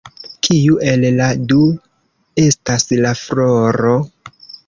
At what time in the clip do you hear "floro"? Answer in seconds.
3.23-3.95